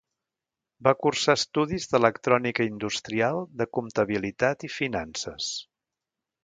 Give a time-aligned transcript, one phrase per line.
[0.87, 5.57] Va cursar estudis d'electrònica Industrial, de comptabilitat i finances.